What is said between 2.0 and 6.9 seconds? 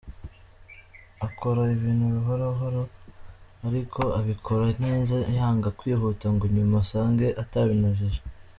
buhoro buhoro ariko akabikora neza yanga kwihuta ngo nyuma